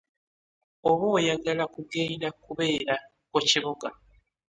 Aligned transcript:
Oba 0.89 1.05
oyagala 1.17 1.63
kugenda 1.73 2.27
kubeera 2.43 2.93
ku 3.31 3.37
kibuga 3.49 3.87